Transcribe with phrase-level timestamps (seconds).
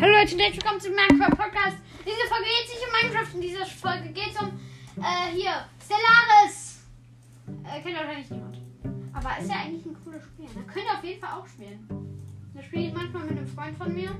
[0.00, 1.76] Hallo Leute herzlich willkommen zum Minecraft Podcast.
[2.06, 4.48] In dieser Folge geht es nicht um Minecraft, in dieser Folge geht es um
[4.96, 5.52] äh, hier
[5.84, 6.78] Stellaris.
[7.64, 8.56] Äh, kennt wahrscheinlich niemand.
[9.12, 10.46] Aber ist ja eigentlich ein cooles Spiel.
[10.54, 11.86] Da könnt ihr auf jeden Fall auch spielen.
[12.54, 14.10] Da spiele ich manchmal mit einem Freund von mir.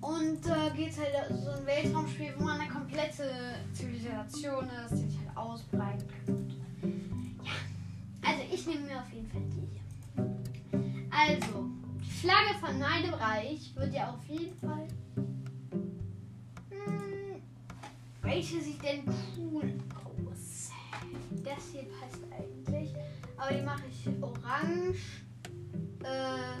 [0.00, 3.30] Und äh, geht halt so ein Weltraumspiel, wo man eine komplette
[3.72, 7.44] Zivilisation ist, die sich halt ausbreiten kann.
[7.44, 8.28] Ja.
[8.28, 9.80] Also ich nehme mir auf jeden Fall die hier.
[11.12, 11.70] Also,
[12.20, 14.86] Flagge von meinem Reich wird ja auf jeden Fall.
[16.68, 17.40] Hm,
[18.20, 19.04] welche sieht denn
[19.38, 20.70] cool aus?
[21.42, 22.94] Das hier passt eigentlich.
[23.38, 25.22] Aber die mache ich orange.
[26.02, 26.60] Äh,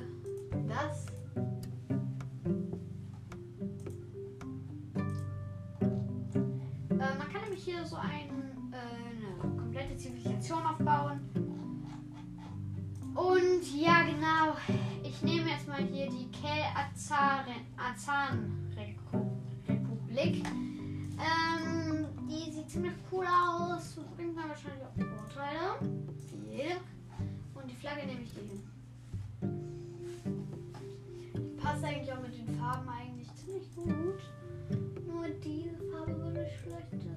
[0.66, 1.06] das.
[6.88, 11.20] Äh, man kann nämlich hier so ein, äh, eine komplette Zivilisation aufbauen.
[13.14, 14.56] Und ja, genau.
[15.10, 16.62] Ich nehme jetzt mal hier die Kel
[17.76, 18.70] Azan
[19.68, 20.46] Republik.
[20.46, 23.98] Ähm, die sieht ziemlich cool aus.
[24.16, 25.80] Bringt dann wahrscheinlich auch Vorteile.
[26.28, 26.76] Viel.
[27.54, 28.62] Und die Flagge nehme ich die hin.
[31.34, 34.20] Die passt eigentlich auch mit den Farben eigentlich ziemlich gut.
[35.08, 36.92] Nur diese Farbe würde ich vielleicht.
[36.92, 37.16] äh,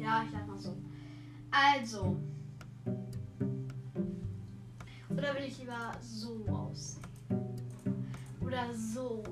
[0.00, 0.76] Ja, ich sag mal so.
[1.50, 2.16] Also.
[5.18, 7.02] Oder will ich lieber so aussehen?
[8.40, 9.24] Oder so?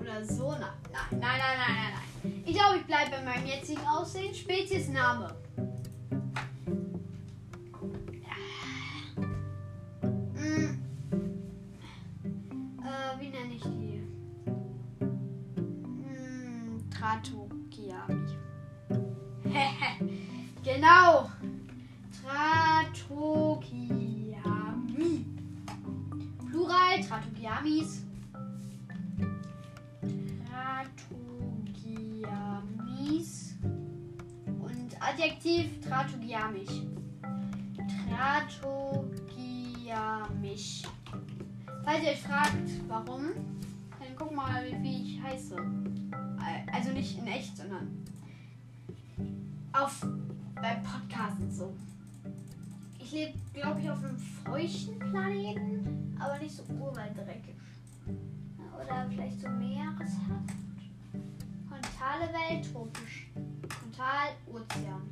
[0.00, 0.52] Oder so?
[0.52, 2.42] Nein, nein, nein, nein, nein, nein.
[2.46, 4.34] Ich glaube, ich bleibe bei meinem jetzigen Aussehen.
[4.34, 5.36] Spezies Name.
[10.34, 10.80] Mm.
[12.82, 13.20] Äh,
[24.96, 25.24] Tratokiami.
[26.50, 28.02] Plural, Tratokiamis.
[32.22, 33.54] Tratokiamis.
[34.60, 36.82] Und Adjektiv, Tratokiamisch.
[38.08, 40.82] Tratokiamisch.
[41.84, 43.26] Falls ihr euch fragt, warum,
[43.98, 45.54] dann guck mal, wie ich heiße.
[45.56, 47.88] Äh, Also nicht in echt, sondern
[49.72, 50.06] auf
[50.54, 51.74] beim Podcast und so.
[53.06, 57.54] Ich lebe, glaube ich, auf einem feuchten Planeten, aber nicht so urwalddreckig.
[58.74, 60.50] Oder vielleicht so meereshaft.
[61.70, 63.28] Kontale Welt, tropisch.
[63.80, 65.02] Kontal, Ozean.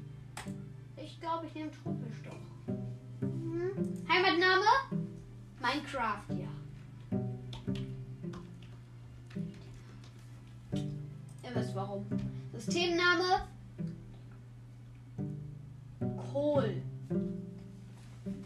[0.96, 3.28] Ich glaube, ich nehme tropisch doch.
[3.28, 3.72] Mhm.
[4.08, 5.04] Heimatname?
[5.60, 6.50] Minecraft, ja.
[11.44, 12.04] Ihr wisst warum.
[12.54, 13.46] Systemname?
[16.32, 16.82] Kohl.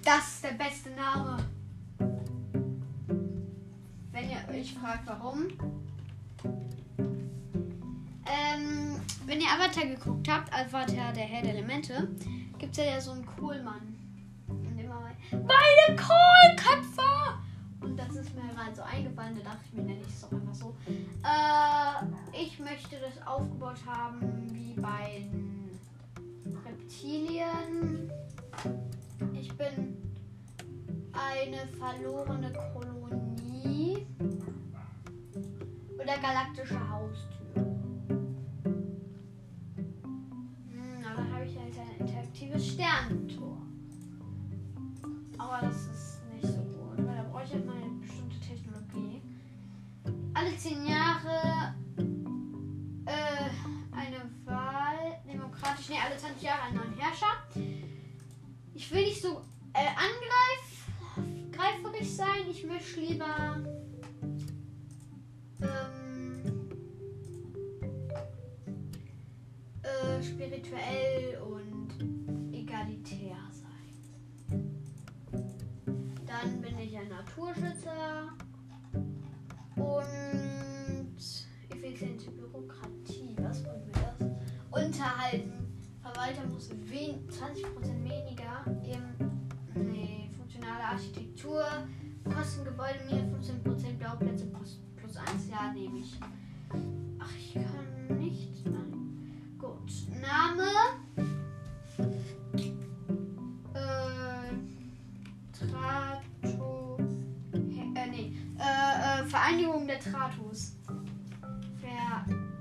[0.09, 1.37] Das ist der beste Name.
[4.11, 5.49] Wenn ihr euch fragt, warum.
[8.25, 12.09] Ähm, wenn ihr Avatar geguckt habt, Avatar der Herr der Elemente,
[12.59, 13.99] gibt es ja, so einen Kohlmann.
[14.49, 17.03] Und immer mal, meine Kohlköpfe!
[17.83, 20.33] Und das ist mir gerade so eingefallen, da dachte ich mir, nenne ich es doch
[20.33, 20.75] einfach so.
[20.87, 25.29] Äh, ich möchte das aufgebaut haben wie bei
[26.65, 28.11] Reptilien.
[29.35, 29.98] Ich bin
[31.19, 34.07] eine verlorene Kolonie
[35.95, 37.55] oder galaktische Haustür.
[40.71, 43.59] Hm, aber habe ich halt ein interaktives Sternentor.
[45.39, 49.23] Aber das ist nicht so gut, weil da brauche ich halt mal eine bestimmte Technologie.
[50.35, 51.75] Alle zehn Jahre
[53.07, 53.51] äh,
[53.93, 57.27] eine Wahl, demokratisch, nee, alle 20 Jahre einen neuen Herrscher.
[58.75, 59.43] Ich will nicht so
[59.73, 59.87] äh,
[61.59, 62.49] angreiferig sein.
[62.51, 63.57] Ich möchte lieber
[65.61, 66.69] ähm,
[69.83, 74.71] äh, spirituell und egalitär sein.
[76.27, 78.29] Dann bin ich ein Naturschützer
[79.77, 81.19] und
[81.71, 83.37] effiziente Bürokratie.
[83.39, 84.85] Was wollen wir das?
[84.85, 85.53] Unterhalten.
[86.03, 87.65] Verwalter muss wen 20%
[88.05, 89.29] weniger im
[89.75, 90.18] nee,
[90.69, 91.65] funktionale Architektur.
[92.25, 95.49] Kosten Gebäude mir 15% Blauplätze plus, plus 1.
[95.51, 96.19] Ja, nehme ich.
[97.19, 98.67] Ach, ich kann nicht.
[98.67, 99.57] Nein.
[99.59, 99.93] Gut.
[100.21, 100.69] Name.
[103.75, 103.99] Äh.
[108.61, 110.77] Äh, äh, Vereinigung der Tratos.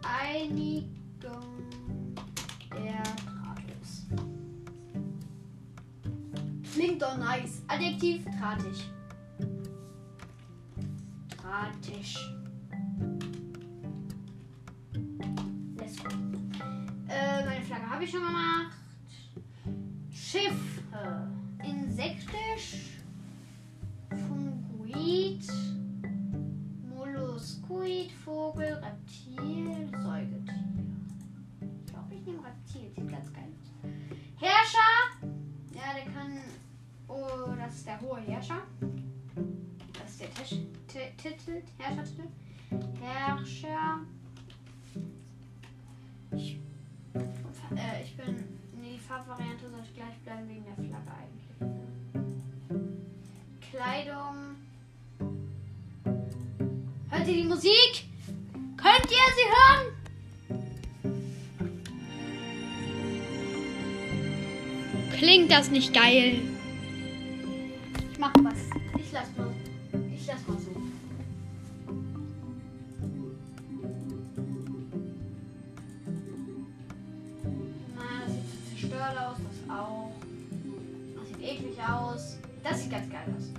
[0.02, 0.97] Vereinigung
[6.98, 7.62] Klingt doch nice.
[7.68, 8.90] Adjektiv drahtig.
[11.40, 12.18] Fertig.
[15.78, 16.10] Let's go.
[17.08, 18.72] Äh, meine Flagge habe ich schon gemacht.
[20.10, 20.82] Schiff.
[21.64, 22.98] Insektisch.
[24.10, 25.48] Fungoid.
[26.96, 28.12] Molluscoid.
[28.26, 28.74] Vogel.
[28.74, 29.07] Reptil.
[37.68, 38.62] Das ist der hohe Herrscher.
[40.00, 40.56] Das ist der Tisch,
[41.18, 41.62] Titel.
[41.78, 42.28] Herrschertitel.
[43.02, 44.00] Herrscher.
[46.36, 46.60] Ich,
[47.76, 48.36] äh, ich bin.
[48.80, 51.48] Nee, die Farbvariante sollte gleich bleiben wegen der Flagge eigentlich.
[53.72, 54.56] Kleidung.
[57.10, 58.06] Hört ihr die Musik?
[58.78, 59.94] Könnt ihr sie hören?
[65.18, 66.57] Klingt das nicht geil?
[68.18, 68.56] Ich mach was.
[69.00, 69.54] Ich lass mal.
[70.12, 70.72] Ich lass mal so.
[77.96, 80.12] Na, das sieht zerstört aus, das auch.
[81.16, 82.40] Das sieht eklig aus.
[82.64, 83.52] Das sieht ganz geil aus.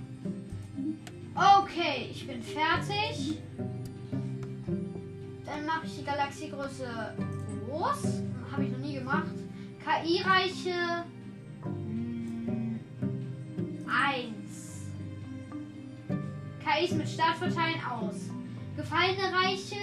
[1.63, 3.37] Okay, ich bin fertig.
[5.45, 7.15] Dann mache ich die Galaxiegröße
[7.65, 8.23] groß.
[8.51, 9.35] Habe ich noch nie gemacht.
[9.85, 11.05] KI-Reiche
[13.87, 14.38] 1.
[16.69, 18.29] KIs mit Startvorteilen aus.
[18.75, 19.77] Gefallene Reiche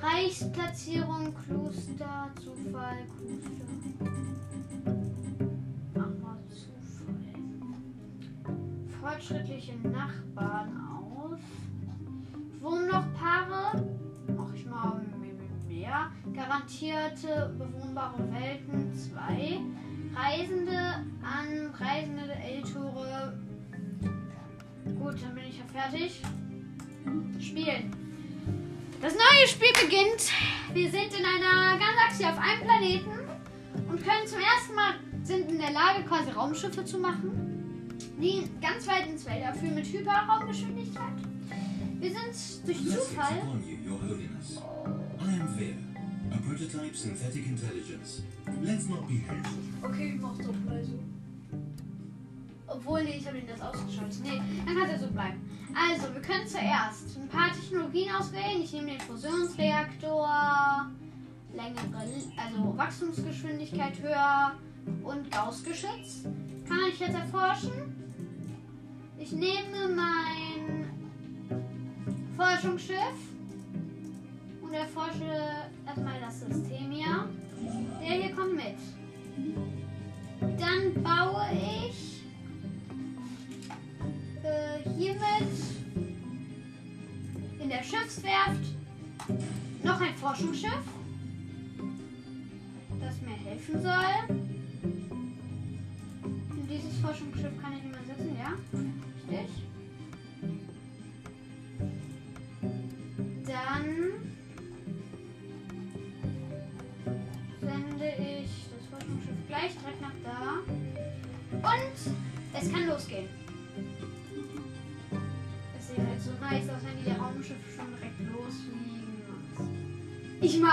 [0.00, 4.10] Reichsplatzierung, Kloster, Zufall, Kloster.
[5.94, 7.14] Mach mal Zufall.
[9.00, 11.40] Fortschrittliche Nachbarn aus.
[12.60, 13.82] Wurmlochpaare.
[14.36, 15.00] Mach ich mal
[15.66, 16.10] mehr.
[16.34, 19.60] Garantierte bewohnbare Welten 2.
[20.16, 23.38] Reisende an Reisende L-Tore.
[24.98, 26.22] Gut, dann bin ich ja fertig.
[27.38, 27.94] Spielen.
[29.02, 30.32] Das neue Spiel beginnt.
[30.72, 33.10] Wir sind in einer Galaxie auf einem Planeten
[33.90, 38.86] und können zum ersten Mal sind in der Lage, quasi Raumschiffe zu machen, die ganz
[38.88, 41.12] weit ins Weltall führen mit Hyperraumgeschwindigkeit.
[41.98, 43.42] Wir sind durch Zufall.
[46.56, 48.22] Prototype synthetic intelligence.
[48.62, 49.60] Let's not be hateful.
[49.82, 50.98] Okay, mach doch leise.
[52.66, 54.20] Obwohl, nee, ich habe ihn das ausgeschaltet.
[54.22, 55.38] Nee, dann kann er so bleiben.
[55.74, 58.62] Also, wir können zuerst ein paar Technologien auswählen.
[58.62, 60.90] Ich nehme den Fusionsreaktor,
[61.54, 62.02] längere,
[62.36, 64.52] also Wachstumsgeschwindigkeit höher
[65.04, 66.24] und Gaussgeschütz.
[66.66, 67.94] Kann ich jetzt erforschen?
[69.18, 70.90] Ich nehme mein
[72.36, 73.35] Forschungsschiff
[74.76, 77.28] erforsche erstmal das System hier.
[78.00, 78.76] Der hier kommt mit.
[80.40, 82.22] Dann baue ich
[84.42, 85.52] äh, hiermit
[87.60, 88.64] in der Schiffswerft
[89.82, 90.70] noch ein Forschungsschiff,
[93.00, 94.55] das mir helfen soll.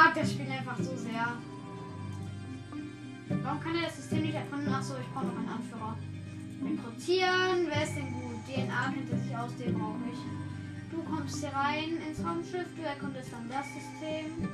[0.03, 1.37] Mag das Spiel einfach so sehr.
[3.41, 4.73] Warum kann er das System nicht erkunden?
[4.73, 5.97] Achso, ich brauche noch einen Anführer.
[6.61, 8.35] Rekrutieren, wer ist denn gut?
[8.45, 10.19] DNA kennt er sich aus, den brauche ich.
[10.91, 14.49] Du kommst hier rein ins Raumschiff, du erkundest dann das System.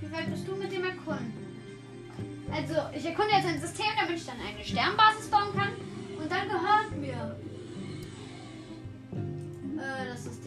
[0.00, 1.32] Wie weit bist du mit dem Erkunden?
[2.52, 5.72] Also, ich erkunde jetzt ein System, damit ich dann eine Sternbasis bauen kann.
[6.18, 7.36] Und dann gehört mir
[9.82, 10.43] äh, das System.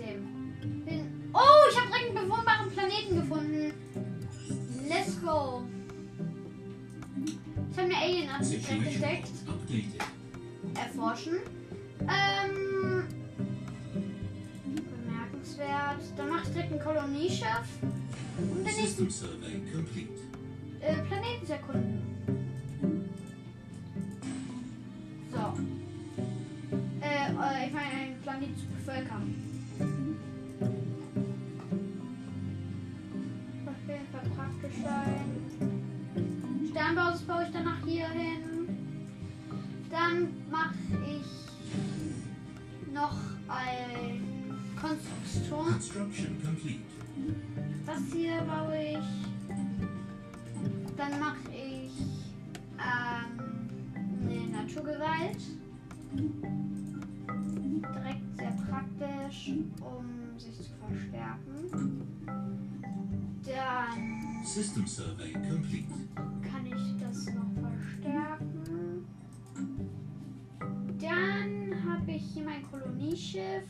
[5.18, 5.64] Let's go.
[7.72, 9.30] Ich habe mir Alien direkt Situation entdeckt.
[9.48, 10.02] updated.
[10.76, 11.34] Erforschen.
[12.02, 13.04] Ähm,
[15.04, 16.02] bemerkenswert.
[16.16, 17.48] Dann mache ich direkt ein Kolonieschiff.
[17.82, 20.14] Und der nächste System survey complete.
[20.82, 22.02] äh, Planeten erkunden.
[25.32, 25.54] So.
[27.02, 29.34] Äh, äh, ich meine, einen Planeten zu bevölkern.
[34.36, 35.48] Praktisch sein.
[36.70, 38.68] Sternbasis baue ich danach hier hin.
[39.90, 43.18] Dann mache ich noch
[43.48, 44.22] ein
[44.80, 45.66] Konstruktion.
[45.66, 46.82] Construction complete.
[47.86, 49.08] Das hier baue ich.
[50.96, 51.92] Dann mache ich
[52.78, 53.32] ähm,
[54.24, 55.42] eine Naturgewalt.
[57.96, 62.07] Direkt sehr praktisch, um sich zu verstärken.
[63.58, 65.88] Dann System survey complete.
[66.44, 69.08] kann ich das noch verstärken.
[71.00, 73.64] Dann habe ich hier mein Kolonieschiff.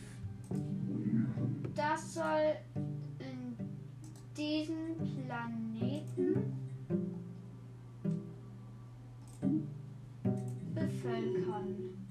[1.74, 2.58] Das soll
[3.20, 3.56] in
[4.36, 6.52] diesen Planeten
[10.76, 12.07] bevölkern.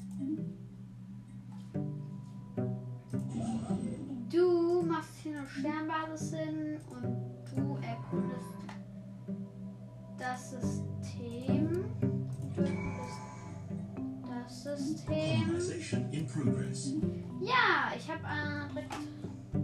[16.27, 16.95] In progress.
[17.41, 18.95] Ja, ich habe äh, direkt.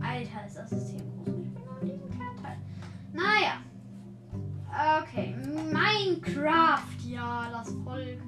[0.00, 1.28] Alter, ist das System groß.
[1.28, 2.59] Ich bin nur diesen kleinen Teil.
[3.12, 3.61] Naja.
[5.02, 5.35] Okay.
[5.71, 6.83] Minecraft.
[7.07, 8.19] Ja, das Volk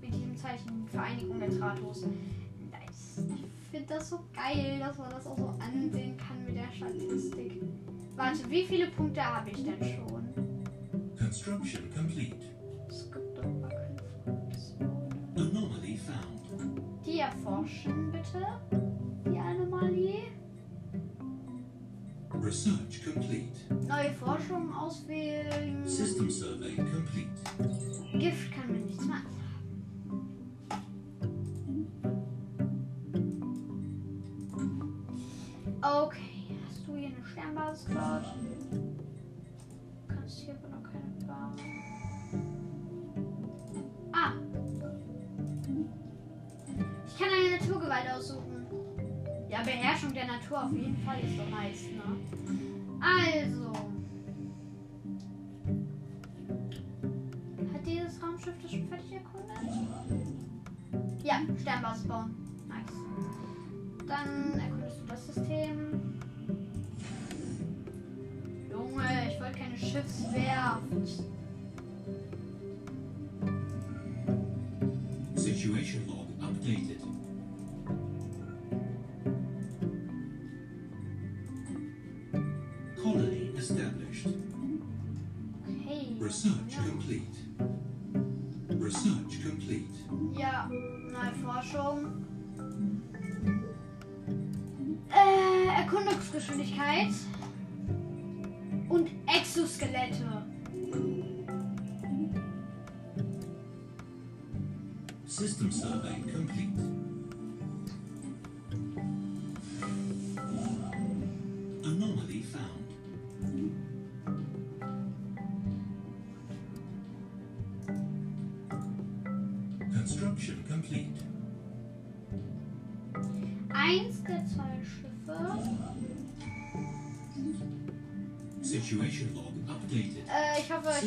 [0.00, 0.86] mit diesem Zeichen.
[0.88, 2.02] Vereinigung der Tratos.
[2.70, 3.24] Nice.
[3.62, 7.62] Ich finde das so geil, dass man das auch so ansehen kann mit der Statistik.
[8.16, 10.28] Warte, wie viele Punkte habe ich denn schon?
[11.18, 12.54] Construction complete.
[17.14, 18.44] Die erforschen bitte.
[19.24, 20.32] Die Anomalie.
[22.42, 23.72] Research complete.
[23.86, 25.86] Neue Forschung auswählen.
[25.86, 28.18] System survey complete.
[28.18, 29.28] Gift kann mir nichts machen.
[35.82, 38.22] Okay, hast du hier eine Sternbasis gebaut?
[38.72, 40.54] Du kannst hier
[47.14, 48.66] Ich kann eine Naturgewalt aussuchen.
[49.48, 52.02] Ja, Beherrschung der Natur auf jeden Fall ist doch nice, ne?
[53.00, 53.72] Also.
[57.72, 59.56] Hat dieses Raumschiff das schon fertig erkundet?
[61.22, 62.34] Ja, Sternbasis bauen.
[62.66, 64.08] Nice.
[64.08, 66.18] Dann erkundest du das System.
[68.68, 70.82] Junge, ich wollte keine Schiffswerft.
[75.36, 77.03] Situation log updated.
[86.24, 87.36] Research complete.
[88.70, 89.92] Research complete.
[90.34, 92.24] Ja, neue Forschung.
[95.10, 97.12] Äh, Erkundungsgeschwindigkeit.
[98.88, 100.46] Und Exoskelette.
[105.26, 107.03] System survey complete.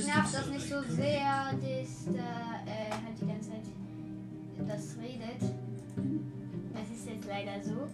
[0.08, 3.66] Nervt das nicht so sehr, dass da äh, halt die ganze Zeit
[4.68, 5.42] das redet.
[6.74, 7.88] Das ist jetzt leider so.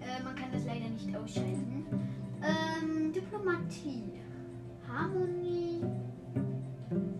[0.00, 1.84] Äh, man kann das leider nicht ausschalten.
[2.42, 4.12] Ähm, Diplomatie.
[4.86, 5.84] Harmonie.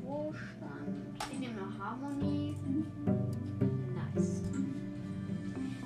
[0.03, 1.19] Wohlstand.
[1.33, 2.57] Ich nehme noch Harmonie.
[4.15, 4.43] Nice.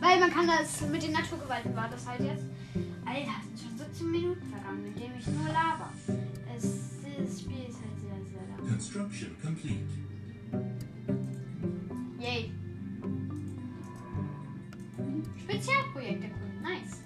[0.00, 2.44] Weil man kann das mit den Naturgewalten war das halt jetzt.
[3.04, 3.41] Alter,
[9.12, 9.86] Construction complete.
[12.18, 12.50] Yay.
[15.42, 17.02] Spezialprojekte erkunden, nice.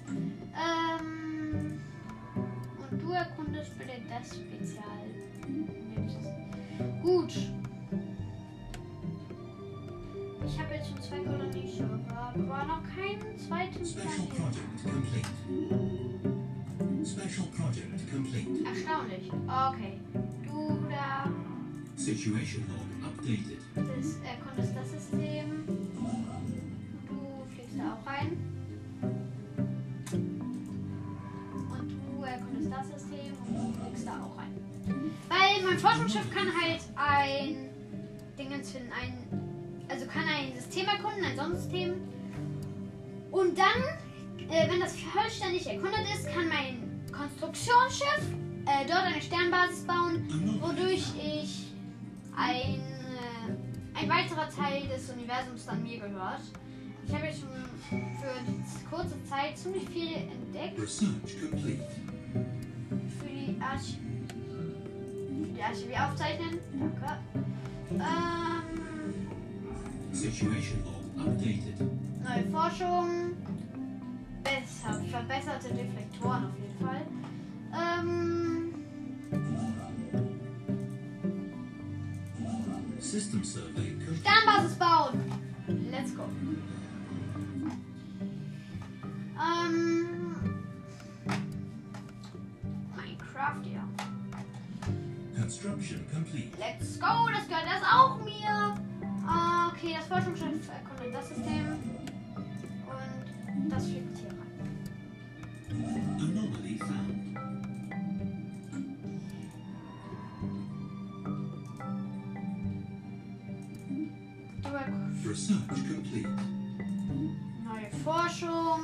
[0.54, 1.80] Ähm,
[2.78, 4.84] und du erkundest bitte das Spezial.
[7.02, 7.32] Gut.
[10.46, 15.28] Ich habe jetzt schon zwei Kolonieschiffe, aber noch keinen zweiten Special project complete.
[17.04, 18.64] Special project complete.
[18.64, 19.32] Erstaunlich.
[19.32, 20.00] Okay.
[22.06, 23.58] Situation log updated.
[23.74, 25.64] das, erkundest das System.
[27.08, 27.18] Du
[27.52, 28.36] fliegst da auch rein.
[31.72, 34.54] Und du erkundest das System und du fliegst da auch rein.
[35.64, 37.70] mein Forschungsschiff kann halt ein
[38.38, 39.12] Dingens finden, ein,
[39.88, 41.94] also kann ein System erkunden, ein Sonnensystem.
[43.32, 48.22] Und dann, äh, wenn das vollständig erkundet ist, kann mein Konstruktionsschiff
[48.66, 50.24] äh, dort eine Sternbasis bauen,
[50.60, 51.65] wodurch ich
[52.36, 56.42] ein, äh, ein weiterer Teil des Universums dann mir gehört.
[57.06, 57.48] Ich habe jetzt schon
[57.90, 60.78] für die kurze Zeit ziemlich viel entdeckt.
[60.78, 61.86] Research complete.
[63.20, 63.96] Für die Arch
[65.56, 66.58] die Archivie aufzeichnen.
[66.78, 67.18] Danke.
[67.90, 69.26] Ähm,
[70.12, 71.80] Situation log updated.
[71.80, 73.08] neue Forschung.
[74.42, 77.02] Besser, verbesserte Deflektoren auf jeden Fall.
[77.72, 78.55] Ähm,
[83.06, 83.96] System survey.
[84.20, 85.20] Sternbasis bauen.
[85.92, 86.24] Let's go.
[89.38, 90.34] Ähm,
[92.96, 93.88] Minecraft, ja.
[95.38, 96.50] Construction complete.
[96.58, 98.74] Let's go, das gehört das auch mir.
[99.26, 101.95] Ah, okay, das Forschungsschiff erkundet das System.
[115.26, 116.28] Research complete.
[117.64, 118.80] Neue Forschung.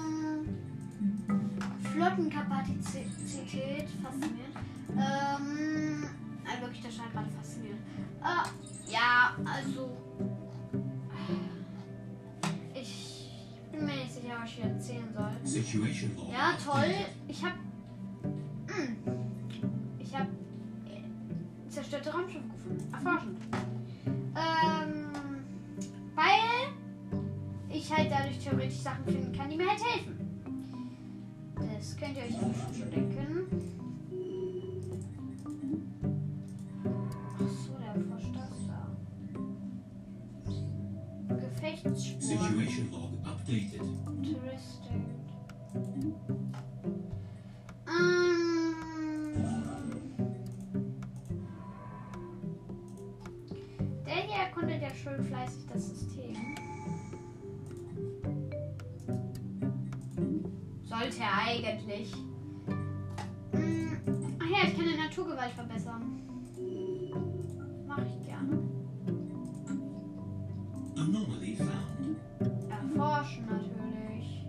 [1.92, 3.88] Flottenkapazität.
[4.02, 4.56] Faszinierend.
[4.90, 6.04] Ähm,
[6.44, 7.80] äh, wirklich, das scheint gerade faszinierend.
[8.22, 9.96] Äh, ja, also.
[12.74, 13.30] Ich
[13.70, 15.30] bin mir nicht sicher, was ich hier erzählen soll.
[15.44, 16.94] Situation Ja, toll.
[17.28, 17.52] Ich hab.
[18.66, 18.96] Hm.
[19.98, 20.26] Ich hab.
[20.26, 22.92] äh, Zerstörte Raumschiffe gefunden.
[22.92, 23.38] Erforschend.
[24.34, 25.01] Ähm.
[26.22, 26.70] Weil
[27.68, 30.18] ich halt dadurch theoretisch Sachen finden kann, die mir halt helfen.
[31.56, 33.48] Das könnt ihr euch bestimmt schon denken.
[37.34, 38.80] Ach so, der forscht das da.
[42.20, 43.80] Situation log updated.
[44.22, 45.04] Interesting.
[47.88, 48.74] Ähm.
[54.06, 56.11] Der hier erkundet ja schön fleißig das System.
[61.02, 62.12] Sollte eigentlich.
[64.38, 66.20] Ach ja, ich kann die Naturgewalt verbessern.
[67.88, 68.62] Mache ich gerne.
[72.70, 74.46] Erforschen natürlich.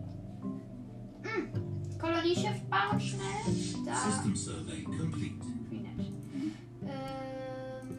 [1.23, 1.97] Hm.
[1.97, 3.83] Kolonieschiff bauen schnell.
[3.83, 3.95] Da.
[3.95, 5.43] System survey complete.
[5.71, 6.11] Wie nett.
[6.83, 7.97] Ähm,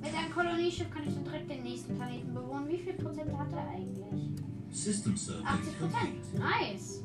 [0.00, 2.68] mit einem Kolonieschiff kann ich dann direkt den nächsten Planeten bewohnen.
[2.68, 4.33] Wie viel Prozent hat er eigentlich?
[4.74, 5.92] System survey 80 Prozent.
[6.02, 6.38] complete.
[6.38, 7.00] Nice.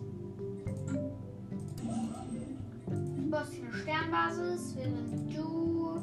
[2.88, 6.02] Du baust hier eine Sternbasis, während du.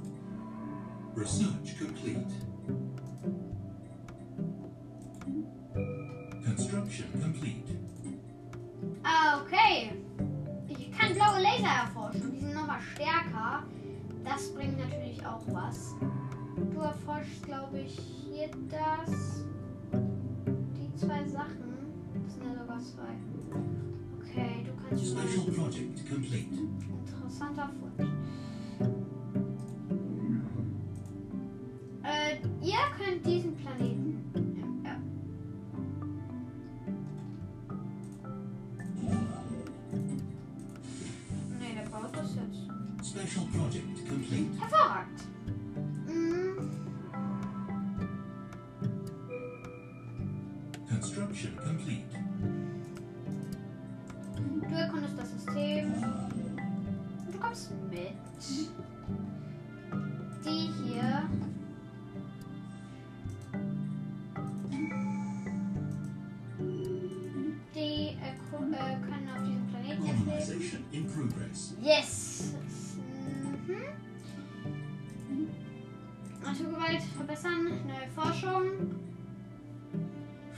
[1.16, 2.32] Research complete.
[6.44, 7.78] Construction complete.
[9.02, 9.92] Ah, okay.
[10.68, 12.32] Ich kann blaue Laser erforschen.
[12.32, 13.64] Die sind nochmal stärker.
[14.24, 15.94] Das bringt natürlich auch was.
[16.72, 19.45] Du erforschst, glaube ich, hier das.
[22.46, 23.14] Ja sogar zwei.
[24.20, 26.54] Okay, du kannst Special project complete.
[27.06, 28.10] Interessanter Fund.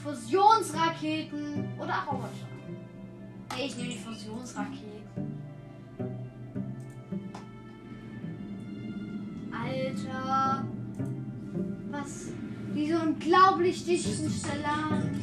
[0.08, 2.28] Fusionsraketen oder auch Roboter.
[3.54, 5.36] Nee, ich nehme die Fusionsraketen.
[9.52, 10.64] Alter.
[11.90, 12.28] Was?
[12.74, 15.20] Diese unglaublich dichten Stellaren.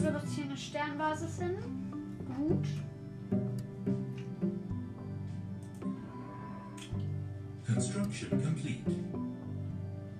[0.00, 1.56] Oder was hier eine Sternbasis hin?
[2.36, 2.66] Gut.
[7.64, 9.02] Construction complete.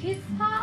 [0.00, 0.57] Hydraulik haben.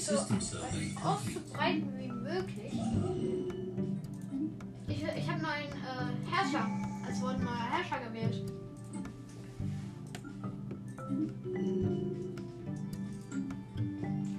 [0.00, 0.16] Mich so
[1.04, 2.72] auszubreiten wie möglich.
[4.88, 6.68] Ich, ich habe neuen äh, Herrscher.
[7.10, 8.42] Es wurde ein neuer Herrscher gewählt.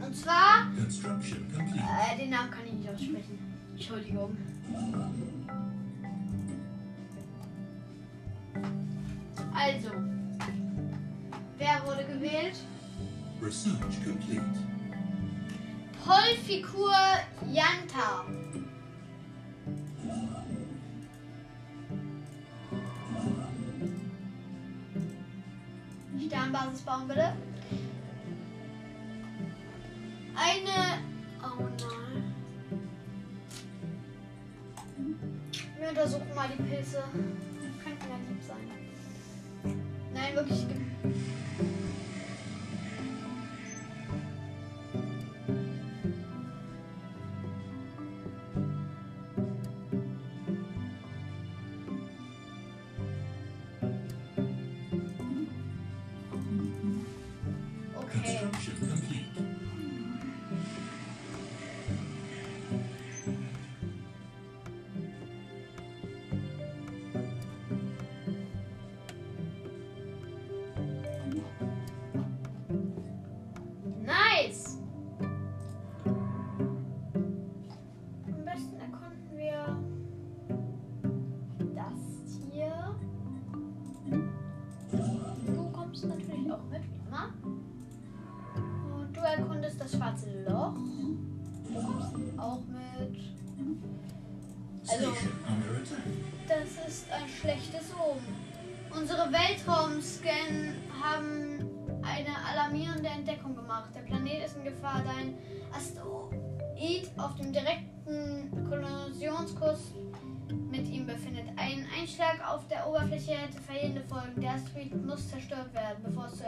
[0.03, 3.39] Und zwar, äh, den Namen kann ich nicht aussprechen.
[3.73, 4.37] Entschuldigung.
[9.53, 9.89] Also,
[11.57, 12.55] wer wurde gewählt?
[13.41, 14.70] Research complete.
[16.11, 16.93] Polfikur
[17.47, 18.25] Yanta.
[26.51, 27.33] Sternbasis bauen bitte.
[30.35, 30.99] Eine.
[31.43, 32.33] Oh nein.
[35.79, 37.03] Wir untersuchen mal die Pilze.
[37.83, 38.67] Könnten ja lieb sein.
[40.13, 40.65] Nein, wirklich.
[103.81, 103.95] Gemacht.
[103.95, 105.35] Der Planet ist in Gefahr, da ein
[105.73, 109.79] Asteroid auf dem direkten Kollisionskurs
[110.69, 111.45] mit ihm befindet.
[111.55, 114.41] Ein Einschlag auf der Oberfläche hätte verheerende Folgen.
[114.41, 116.43] Der Asteroid muss zerstört werden, bevor es zu,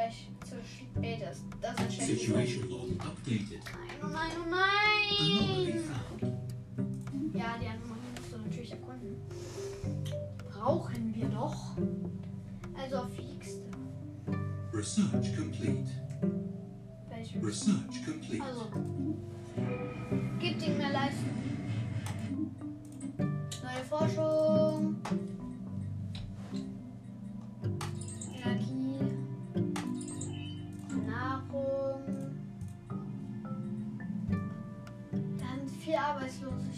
[0.50, 1.44] zu spät ist.
[1.62, 2.18] Das ist Omen.
[2.18, 3.62] Situation log updated.
[3.64, 5.84] Nein, oh nein, oh nein!
[7.34, 9.16] Ja, die Anomalie musst du natürlich erkunden.
[10.52, 11.78] Brauchen wir doch.
[12.78, 13.72] Also auf Wiegste.
[14.74, 16.03] Research complete.
[17.42, 18.44] Research complete.
[18.44, 18.70] Also.
[20.40, 21.30] Gib ihm mehr Leistung.
[23.64, 24.96] Neue Forschung.
[28.36, 29.00] Energie.
[31.08, 32.04] Nahrung.
[35.38, 36.73] Dann viel Arbeitslosigkeit.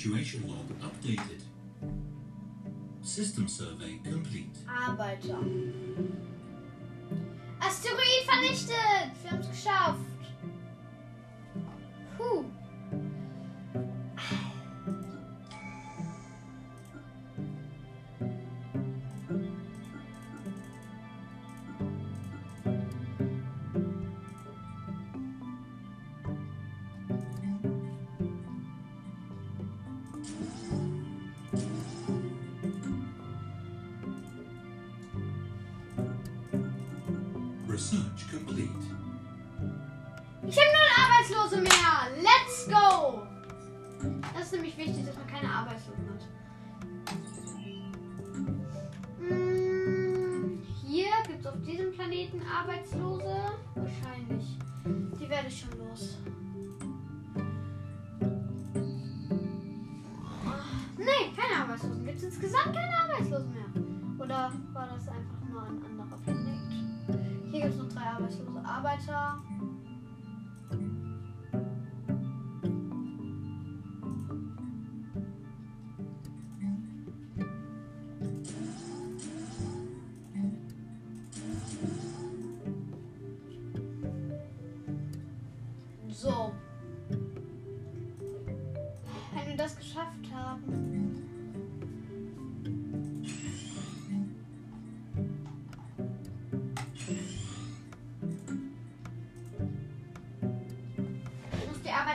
[0.00, 1.42] Situation log updated.
[3.02, 4.56] System survey complete.
[4.66, 5.36] Arbeiter.
[7.60, 8.89] Asteroid vernichtet!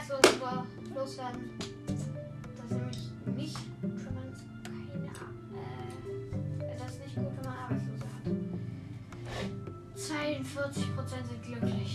[0.07, 1.49] Die Arbeitslosen lo- loswerden.
[1.87, 2.99] Das ist nämlich
[3.37, 5.07] nicht gut, wenn man keine.
[6.71, 8.25] Äh, das ist nicht gut, wenn man Arbeitslose hat.
[9.95, 11.91] 42% sind glücklich.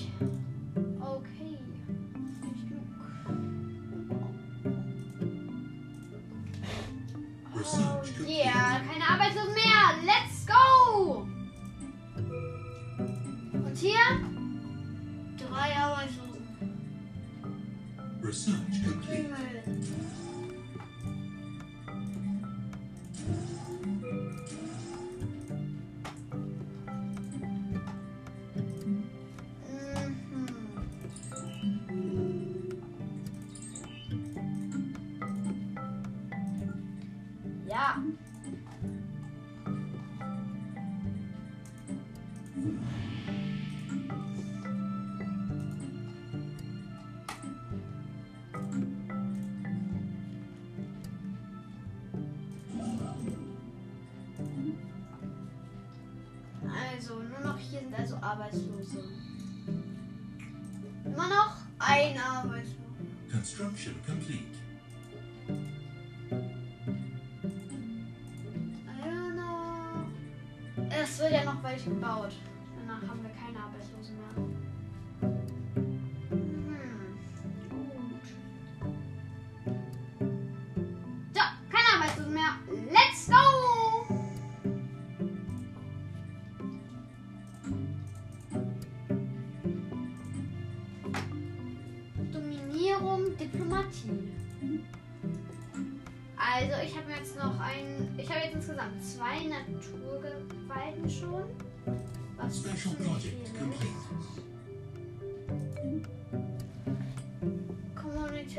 [71.61, 72.49] Noch welche gebaut.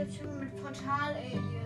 [0.01, 1.60] Kommunikation mit Portal-Aliens.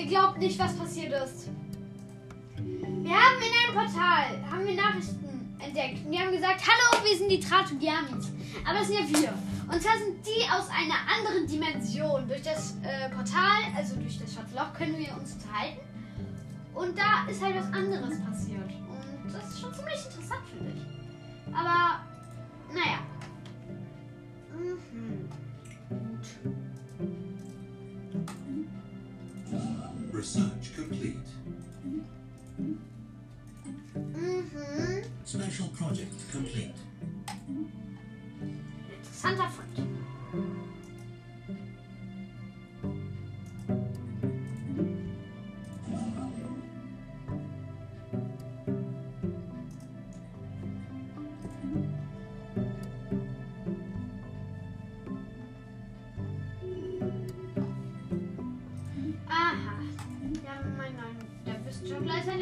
[0.00, 1.48] Ihr glaubt nicht, was passiert ist.
[2.56, 7.16] Wir haben in einem Portal haben wir Nachrichten entdeckt und die haben gesagt, hallo, wir
[7.16, 8.32] sind die Tratugiamis.
[8.64, 9.34] Aber das sind ja wir.
[9.72, 12.26] Und zwar sind die aus einer anderen Dimension.
[12.26, 15.80] Durch das äh, Portal, also durch das schwarze Loch, können wir uns unterhalten.
[16.74, 18.70] Und da ist halt was anderes passiert.
[19.24, 21.54] Und das ist schon ziemlich interessant, finde ich.
[21.54, 22.00] Aber,
[22.72, 23.00] naja.
[24.56, 25.28] Mhm.
[30.20, 31.16] Research complete.
[32.58, 32.76] Mhm.
[35.24, 36.74] Special project complete.
[38.90, 39.78] Interessanter Fund.
[39.78, 39.99] Aha.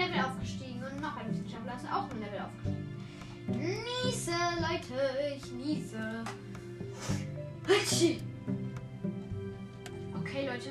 [0.09, 2.89] Level aufgestiegen und noch ein Wissenschaftler ist auch ein Level aufgestiegen.
[4.05, 4.95] Niese, Leute,
[5.37, 6.25] ich niese.
[10.21, 10.71] Okay, Leute.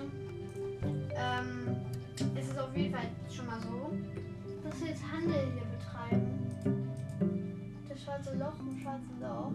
[1.15, 1.75] Ähm,
[2.35, 3.91] es ist auf jeden Fall schon mal so,
[4.63, 6.89] dass wir jetzt Handel hier betreiben.
[7.89, 9.51] Das schwarze Loch im schwarzen Loch.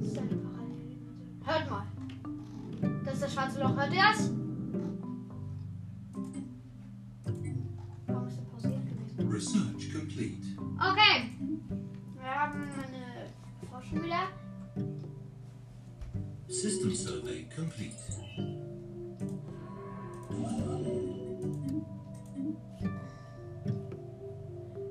[0.00, 1.40] Das ist eine Paralleldimension.
[1.44, 1.86] Hört mal.
[3.04, 3.76] Das ist das schwarze Loch.
[3.76, 4.41] Hört ihr das?
[16.48, 17.94] System survey complete.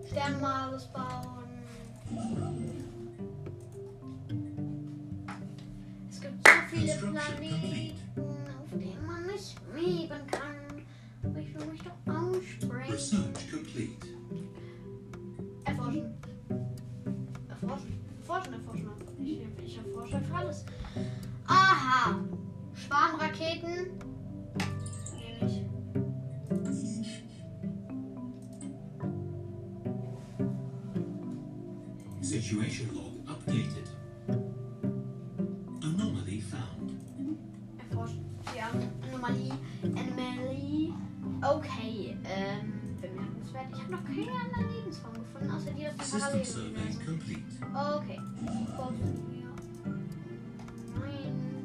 [0.10, 1.48] Sternmars bauen.
[6.10, 7.96] Es gibt so viele Planeten,
[8.60, 10.51] auf denen man nicht leben kann.
[22.92, 23.88] Schwarmraketen.
[32.22, 33.88] Situation log updated.
[35.82, 36.92] Anomaly found.
[37.80, 38.26] Erforschen.
[38.56, 38.70] Ja,
[39.08, 39.54] Anomalie.
[39.84, 40.94] Anomalie.
[41.42, 42.18] Okay.
[42.26, 43.68] Ähm, bemerkenswert.
[43.74, 47.06] Ich habe noch keine anderen Lebensformen gefunden, außer die aus dem Paralleluniversum.
[47.06, 47.42] complete.
[47.74, 48.20] Okay.
[48.76, 49.48] Forschen wir.
[51.00, 51.61] Nein.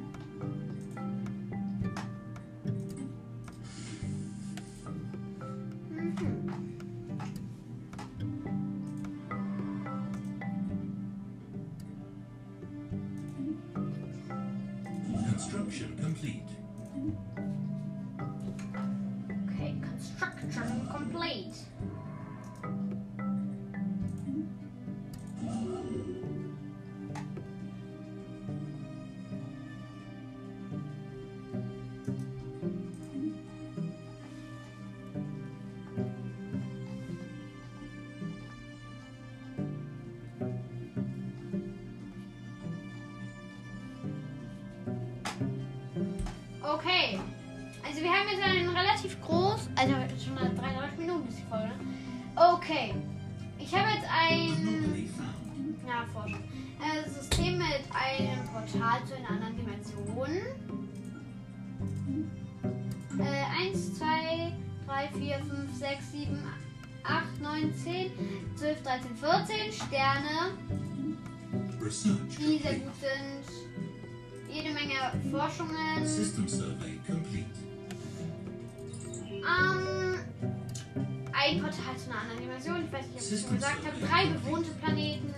[49.06, 49.92] Relativ groß, also
[50.24, 51.72] schon nach 33 Minuten ist die Folge.
[52.34, 52.94] Okay.
[53.58, 55.08] Ich habe jetzt ein
[55.86, 56.04] ja.
[56.78, 60.28] Äh, System mit einem Portal zu einer anderen Dimension.
[63.18, 64.52] Äh, 1, 2,
[64.86, 66.38] 3, 4, 5, 6, 7,
[67.04, 68.10] 8, 9, 10,
[68.56, 70.52] 12, 13, 14 Sterne,
[72.38, 74.52] die sehr gut sind.
[74.52, 76.06] Jede Menge Forschungen.
[76.06, 77.65] System survey complete.
[79.46, 80.18] Ähm,
[81.32, 82.84] ein Portal zu einer anderen Dimension.
[82.84, 84.06] Ich weiß nicht, ob ich es schon gesagt habe.
[84.06, 85.34] Drei bewohnte Planeten.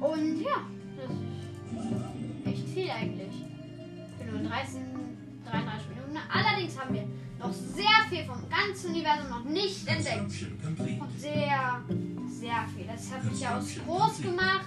[0.00, 0.62] Und ja,
[0.96, 3.34] das ist echt viel eigentlich.
[4.18, 4.82] Für nur 13,
[5.50, 6.18] 33 Minuten.
[6.28, 10.20] Allerdings haben wir noch sehr viel vom ganzen Universum noch nicht entdeckt.
[10.20, 11.82] Und sehr,
[12.28, 12.86] sehr viel.
[12.86, 14.66] Das habe ich ja aus groß gemacht.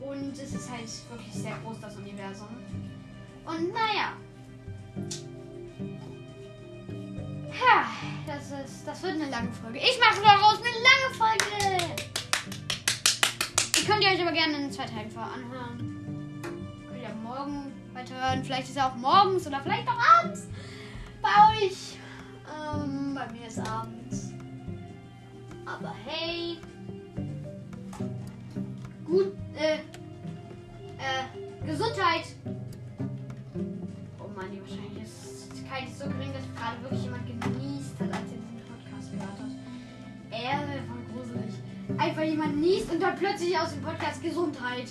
[0.00, 2.48] Und es ist halt wirklich sehr groß, das Universum.
[3.46, 4.14] Und naja.
[7.54, 7.86] Ja,
[8.26, 9.78] das, ist, das wird eine lange Folge.
[9.78, 11.94] Ich mache daraus eine lange Folge.
[13.76, 16.40] Ihr könnt ihr euch aber gerne in zwei Teilen anhören.
[16.88, 18.44] Könnt ihr morgen weiterhören.
[18.44, 20.48] Vielleicht ist er auch morgens oder vielleicht auch abends
[21.22, 21.96] bei euch.
[22.74, 24.32] Ähm, bei mir ist abends.
[25.64, 26.58] Aber hey.
[29.04, 29.76] Gut, äh,
[30.98, 32.24] äh, Gesundheit.
[34.18, 34.60] Oh Mann, die
[35.64, 39.38] Wahrscheinlichkeit ist so gering, dass gerade wirklich jemand genießt hat, als er diesen Podcast gehört
[39.38, 39.52] hat.
[40.30, 41.54] Er voll gruselig.
[41.98, 44.88] Einfach jemand niest und dann plötzlich aus dem Podcast Gesundheit.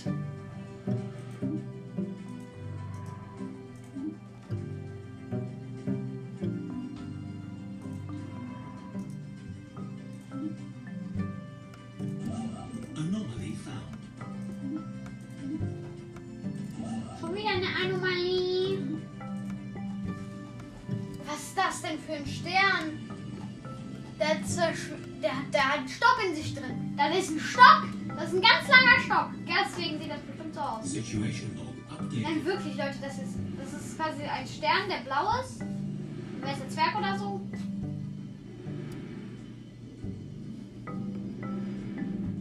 [25.21, 26.93] Der, der hat einen Stock in sich drin.
[26.97, 27.87] Da ist ein Stock.
[28.15, 29.29] Das ist ein ganz langer Stock.
[29.47, 30.93] Deswegen sieht das bestimmt so aus.
[32.21, 35.61] Nein, wirklich, Leute, das ist, das ist quasi ein Stern, der blau ist.
[35.61, 37.41] Ein weißer Zwerg oder so.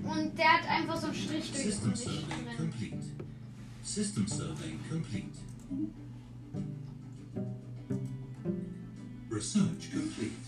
[0.05, 2.57] Und der hat einfach so einen Strich durch System sich survey drin.
[2.57, 2.99] complete.
[3.83, 5.39] System survey complete.
[9.31, 10.42] Research complete.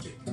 [0.00, 0.29] Special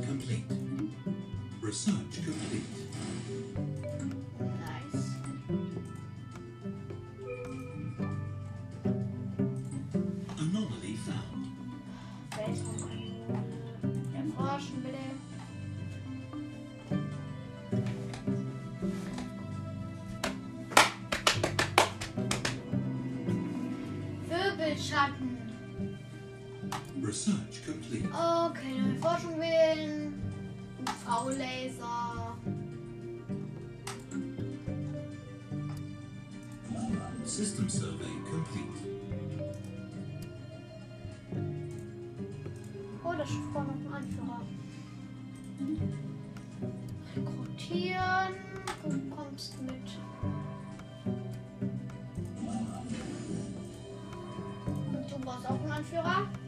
[55.50, 56.47] Und du brauchst auch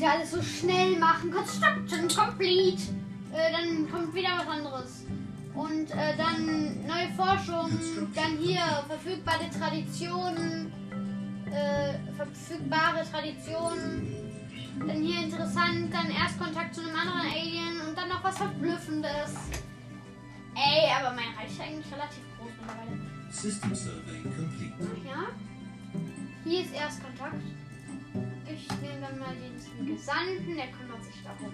[0.00, 1.30] Muss ja alles so schnell machen.
[1.30, 2.80] Construction complete.
[3.34, 5.04] Äh, dann kommt wieder was anderes.
[5.54, 7.78] Und äh, dann neue Forschung.
[8.14, 10.72] Dann hier verfügbare Traditionen.
[11.52, 14.08] Äh, verfügbare Traditionen.
[14.78, 15.92] Dann hier interessant.
[15.92, 17.86] Dann Erstkontakt zu einem anderen Alien.
[17.86, 19.34] Und dann noch was Verblüffendes.
[20.54, 23.30] Ey, aber mein Reich ist eigentlich relativ groß mittlerweile.
[23.30, 25.06] System survey complete.
[25.06, 25.26] Ja.
[26.42, 27.59] Hier ist Erstkontakt.
[28.52, 31.52] Ich nehme dann mal den Gesandten, der kümmert sich darum.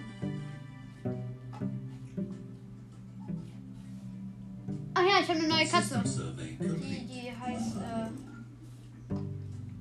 [4.93, 6.03] Ach ja, ich habe eine neue Katze.
[6.03, 8.07] Die, die heißt, äh,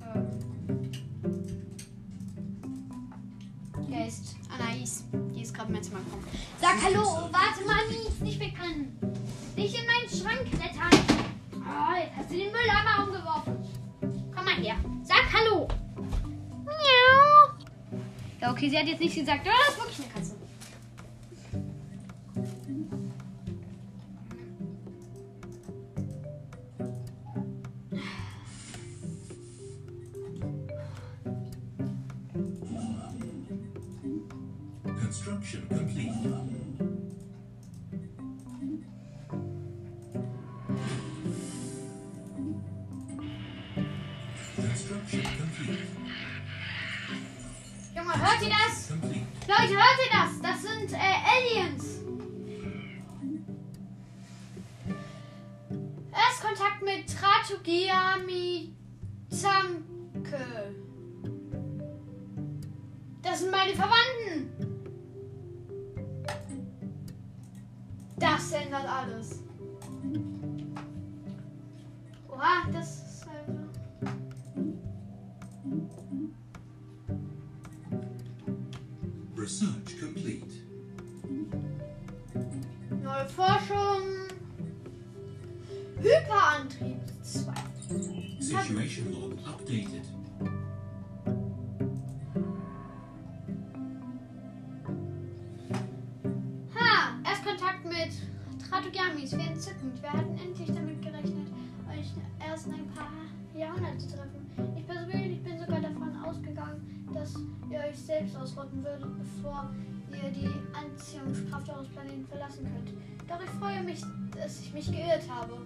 [0.05, 0.23] äh,
[3.89, 5.05] die heißt Anais.
[5.35, 6.27] Die ist gerade in mein Zimmer gekommen.
[6.61, 8.89] Sag Hallo, warte Mami, ist nicht bekannt.
[9.57, 10.91] Nicht in meinen Schrank klettern.
[11.55, 13.57] Oh, jetzt hast du den Mülleimer umgeworfen.
[14.35, 14.77] Komm mal her.
[18.41, 20.37] Ja, okay, sie hat jetzt nicht gesagt, aber das ist wirklich eine Katze.
[34.85, 36.13] Construction complete.
[44.57, 46.06] Construction complete.
[47.97, 48.91] Junge, hört ihr das?
[48.91, 50.43] Leute, hört ihr das?
[50.43, 52.03] Das sind äh, Aliens.
[56.13, 58.75] Erstkontakt mit Tratogiami
[59.31, 60.75] Zanke.
[63.23, 64.51] Das sind meine Verwandten.
[68.19, 69.43] Das ändert alles.
[72.29, 73.06] Oha, das
[88.47, 90.07] Situation log updated.
[96.77, 97.19] Ha!
[97.25, 98.13] Erst Kontakt mit
[98.63, 99.33] Tratogamis.
[99.33, 100.01] Wir entzückend.
[100.01, 101.49] Wir hatten endlich damit gerechnet,
[101.91, 102.13] euch
[102.49, 103.11] erst in ein paar
[103.53, 104.77] Jahrhunderten zu treffen.
[104.77, 107.35] Ich persönlich bin sogar davon ausgegangen, dass
[107.69, 109.75] ihr euch selbst ausrotten würdet, bevor
[110.13, 112.93] ihr die Anziehungskraft eures Planeten verlassen könnt.
[113.29, 114.03] Doch ich freue mich,
[114.37, 115.59] dass ich mich geirrt habe.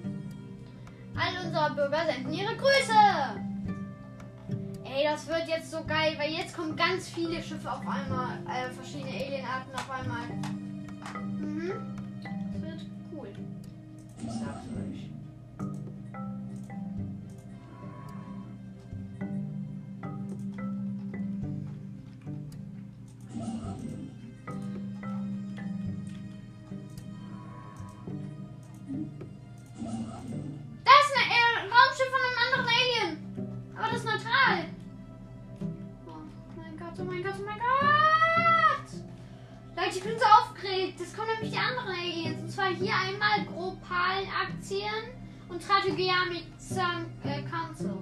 [1.17, 2.93] All unsere Bürger senden ihre Grüße!
[4.85, 8.71] Ey, das wird jetzt so geil, weil jetzt kommen ganz viele Schiffe auf einmal, äh,
[8.73, 10.27] verschiedene Alienarten auf einmal.
[11.39, 11.73] Mhm.
[12.23, 13.29] Das wird cool.
[14.19, 15.10] Ich sag's euch.
[41.11, 42.41] Das kommen nämlich die anderen Aliens.
[42.41, 45.11] Und zwar hier einmal Gropalen-Aktien
[45.49, 46.45] und Strategiamik
[47.25, 47.99] äh, Council.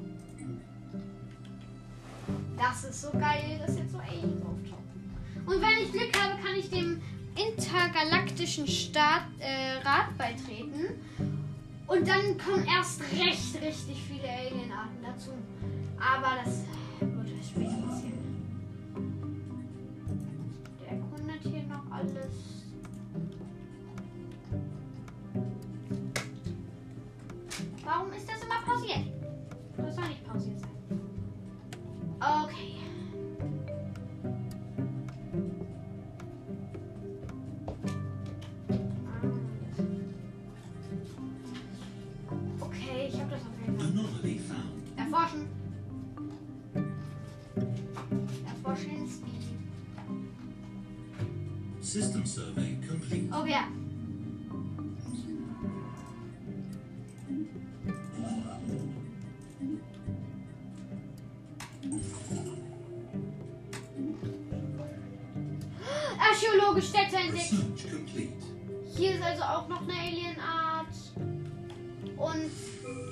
[2.59, 5.15] Das ist so geil, dass jetzt so Aliens auftauchen.
[5.47, 7.01] Und wenn ich Glück habe, kann ich dem
[7.35, 11.01] intergalaktischen Staat, äh, Rat beitreten.
[11.87, 15.31] Und dann kommen erst recht richtig viele Alienarten dazu.
[15.97, 16.65] Aber das
[17.01, 17.88] wird erst später
[52.29, 53.31] survey complete.
[53.33, 53.65] Oh ja.
[66.19, 67.55] Archäologische Städte entdeckt.
[68.97, 70.95] Hier ist also auch noch eine Alienart.
[72.17, 72.45] Und.
[72.45, 73.09] äh,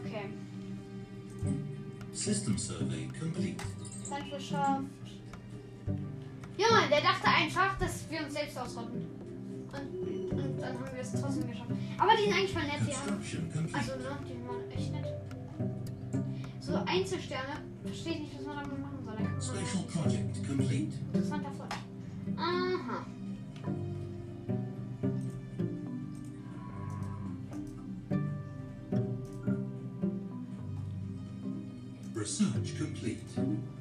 [0.00, 0.30] Okay.
[2.12, 3.62] System survey complete.
[4.10, 4.84] Landwirtschaft.
[6.58, 9.06] Junge, der dachte einfach, dass wir uns selbst ausrotten.
[9.70, 11.70] Und, und dann haben wir es trotzdem geschafft.
[11.96, 13.76] Aber die sind eigentlich voll nett, complete.
[13.76, 15.06] Also, ne, die waren echt nett.
[16.60, 19.14] So Einzelsterne, verstehe ich nicht, was man damit machen soll.
[19.16, 20.94] Da Spatial project complete.
[21.12, 21.76] interessanter Forsch.
[22.36, 23.06] Aha.
[32.16, 33.77] Research complete.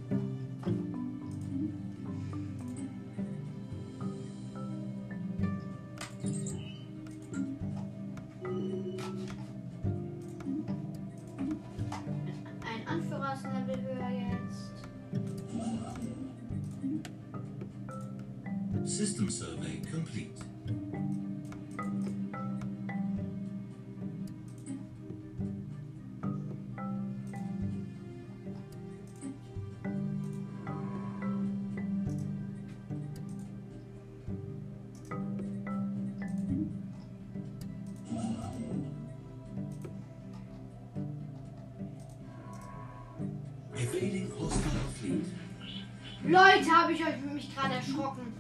[46.24, 48.34] Leute, habe ich euch mich gerade erschrocken.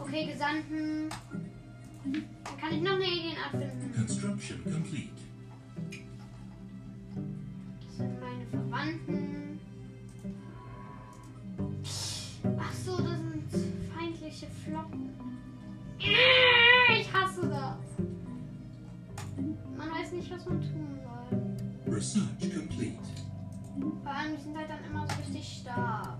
[0.00, 1.08] Okay, Gesandten.
[2.60, 3.94] Kann ich noch eine Alienart finden.
[3.94, 5.21] Construction complete.
[25.82, 26.11] Richtig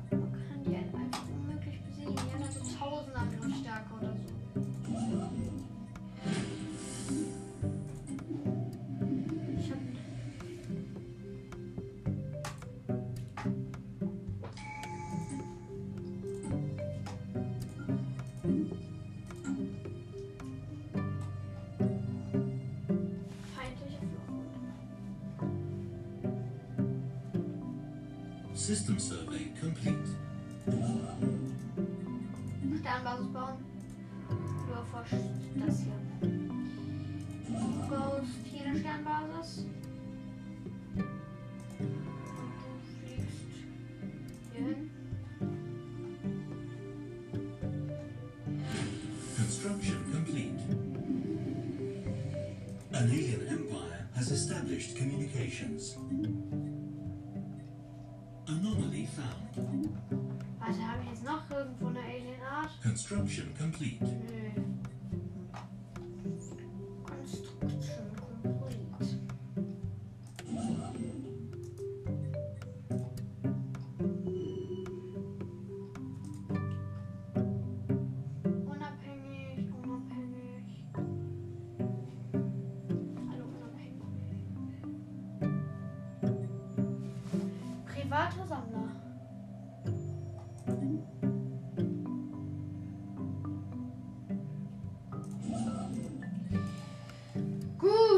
[59.57, 62.71] Warte, habe ich jetzt noch irgendwo eine Alienart?
[62.83, 64.05] Construction complete.
[64.05, 64.42] Nö.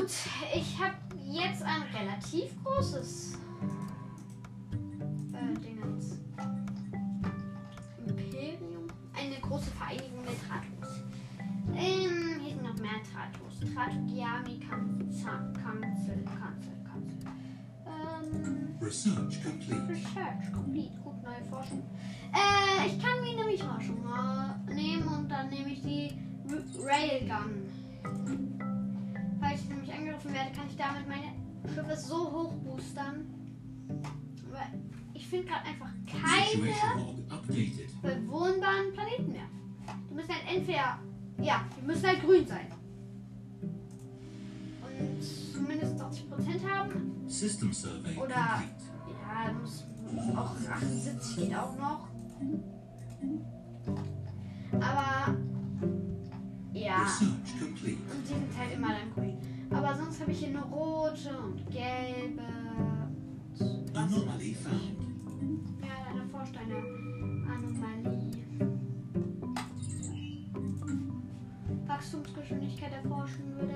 [0.05, 0.13] Gut,
[0.55, 0.97] ich habe
[1.33, 3.39] jetzt ein relativ großes
[5.33, 6.19] äh, Dingens.
[8.07, 8.87] Imperium.
[9.15, 11.01] Eine große Vereinigung der Tratus.
[11.75, 13.61] Ähm, hier sind noch mehr Tratus.
[13.75, 17.31] Tratugiami Kanzel, Kanzel, Kanzel, Kanzel.
[17.87, 19.89] Ähm, Research complete.
[19.89, 21.83] Research, complete, gut, neue Forschung.
[22.31, 26.13] Äh, ich kann mir nämlich Forschung äh, nehmen und dann nehme ich die
[26.79, 28.64] Railgun.
[30.15, 33.27] Angegriffen werde, kann ich damit meine Schiffe so hoch boostern.
[34.49, 34.67] Aber
[35.13, 36.65] ich finde gerade einfach keine
[38.03, 39.49] bewohnbaren Planeten mehr.
[40.11, 40.99] Die müssen halt entweder,
[41.41, 42.67] ja, die müssen halt grün sein.
[44.93, 47.13] Und mindestens 80% haben.
[47.27, 48.63] System survey Oder-.
[49.09, 49.85] Ja, muss
[50.37, 52.09] auch 78 geht auch noch.
[54.81, 55.37] Aber
[56.73, 57.97] ja, und die
[58.27, 59.54] sind halt immer dann grün.
[59.75, 62.43] Aber sonst habe ich hier nur rote und gelbe.
[63.59, 64.99] Und was Anomaly found.
[65.83, 66.77] Ja, eine Vorsteine
[67.47, 68.31] Anomalie.
[71.87, 73.75] Wachstumsgeschwindigkeit erforschen würde.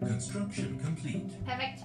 [0.00, 1.34] Construction complete.
[1.44, 1.84] Perfekt.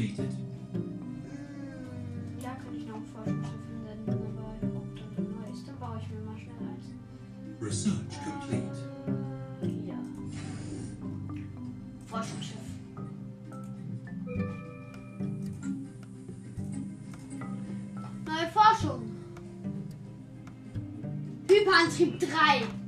[0.00, 0.16] Hm,
[2.42, 5.64] Da könnte ich noch Forschungsschiffe senden, aber ich brauche dann ein neues.
[5.66, 6.86] Dann baue ich mir mal schnell eins.
[7.60, 8.80] Research complete.
[9.86, 9.98] Ja.
[12.06, 12.56] Forschungsschiff.
[18.24, 19.02] Neue Forschung.
[21.46, 22.79] Hyperantrieb 3.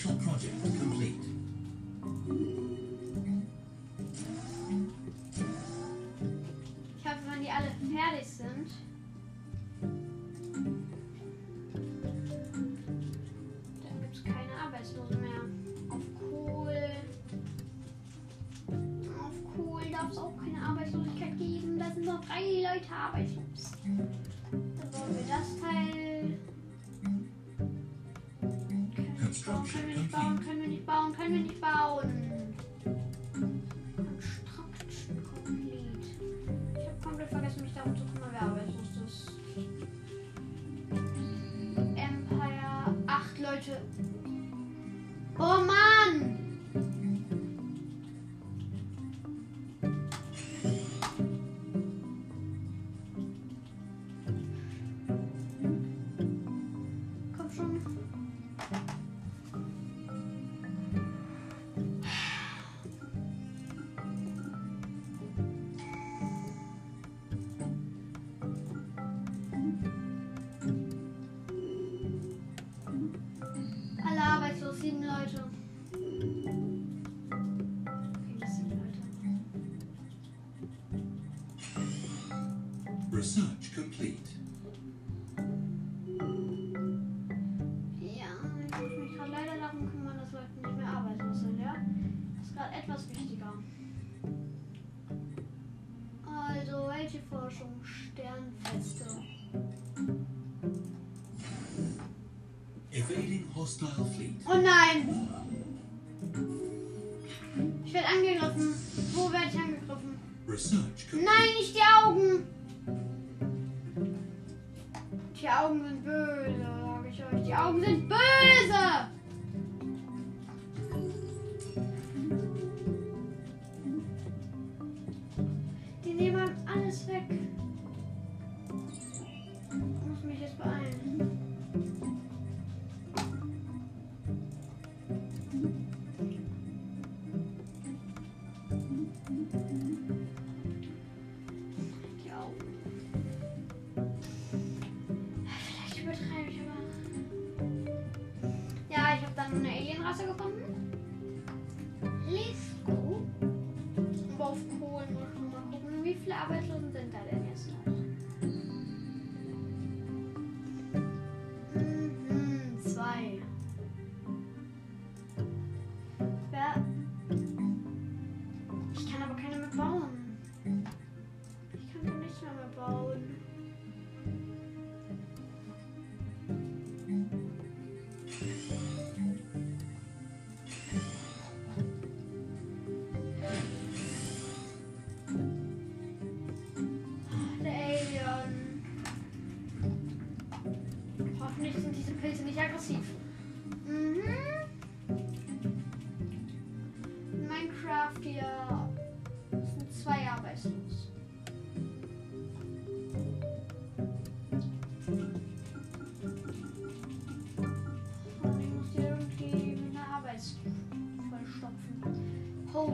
[0.00, 0.79] Financial Project.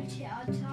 [0.09, 0.66] 且要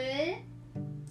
[0.00, 0.36] April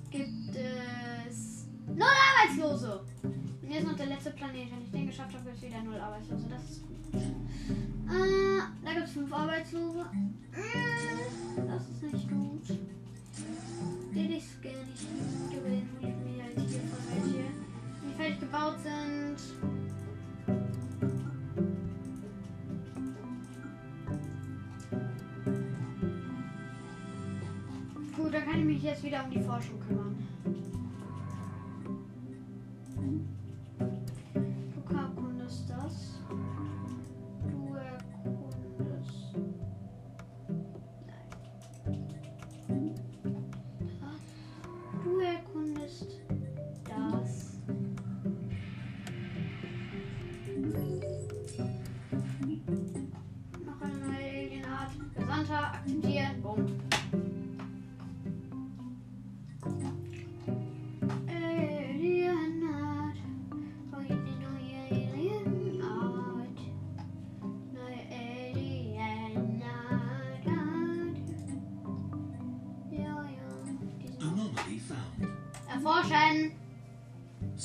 [0.09, 3.01] gibt es null Arbeitslose.
[3.23, 4.71] Und ist noch der letzte Planet.
[4.71, 6.47] Wenn ich den geschafft habe, gibt es wieder null Arbeitslose.
[6.49, 6.97] Das ist gut.
[7.15, 9.99] Äh, da gibt es fünf Arbeitslose.
[10.53, 12.48] Äh, das ist nicht gut.
[28.89, 29.98] Jetzt wieder um die Forschung kümmern.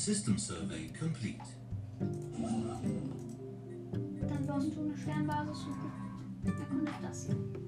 [0.05, 1.41] System survey complete.
[4.29, 5.65] Dann baust du eine Sternbasis
[6.43, 7.64] und erkundet das hier.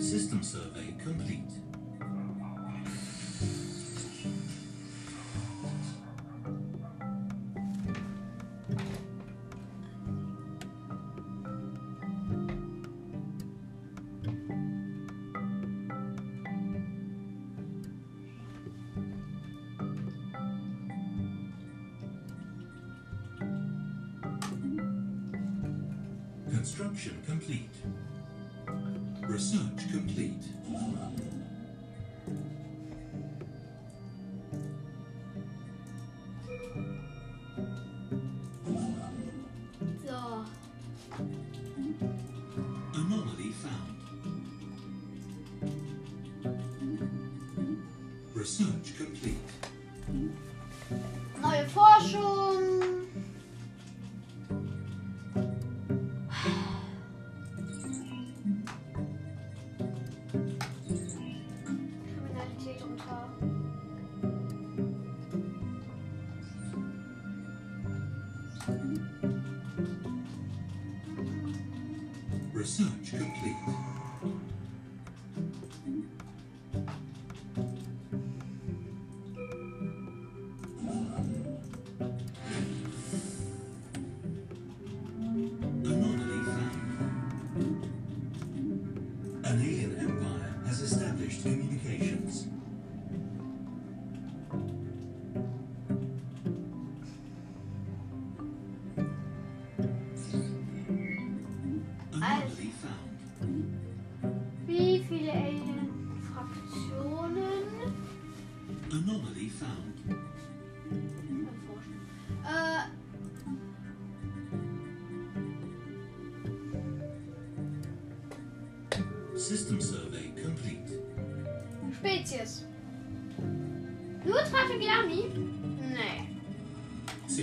[0.00, 1.69] System survey complete.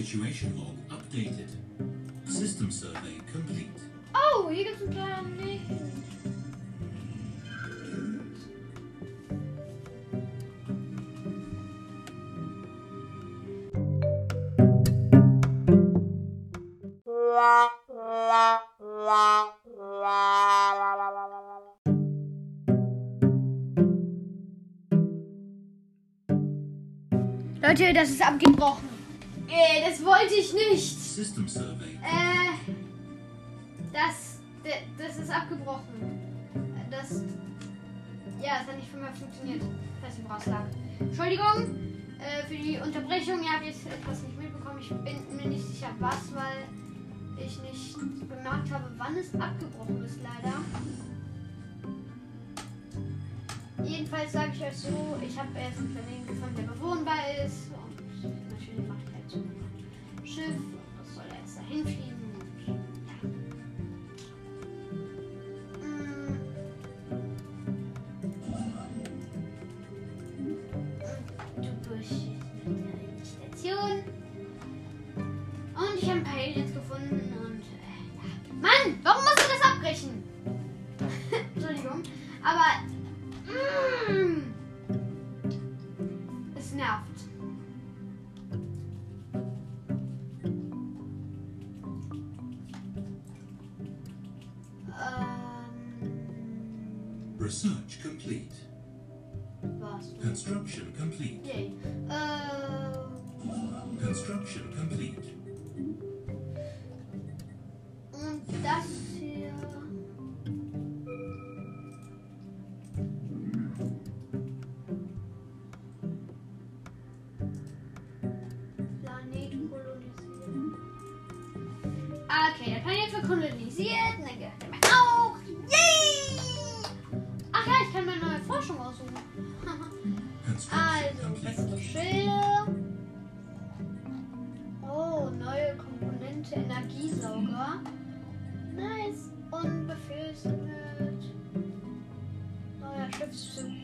[0.08, 1.49] Situation log updated.
[2.24, 3.68] System survey complete.
[4.16, 5.91] Oh, hier gibt's einen Planeten.
[27.62, 28.86] Leute, das ist abgebrochen.
[29.47, 30.99] Äh, das wollte ich nicht.
[30.99, 31.99] System survey.
[32.03, 32.73] Äh,
[33.93, 34.39] das,
[34.97, 36.21] das ist abgebrochen.
[36.91, 37.23] Das,
[38.41, 39.61] ja, das hat nicht für mich funktioniert.
[39.61, 40.65] Ich nicht, woraus lag.
[40.99, 41.75] Entschuldigung
[42.19, 43.43] äh, für die Unterbrechung.
[43.43, 44.79] Ihr habt jetzt etwas nicht mitbekommen.
[44.79, 46.65] Ich bin mir nicht sicher, was, weil
[47.37, 47.95] ich nicht
[48.27, 50.55] bemerkt habe, wann es abgebrochen ist, leider.
[53.83, 57.71] Jedenfalls sage ich euch so, ich habe erst einen Planeten gefunden, der bewohnbar ist.
[58.23, 58.87] Und natürlich
[60.38, 60.49] Schiff.
[60.49, 62.07] Und das soll jetzt dahin fliegen.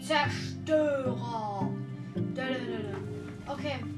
[0.04, 1.16] Zerstörer.
[3.48, 3.93] Okay.